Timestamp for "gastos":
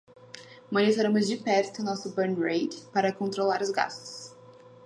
3.69-4.35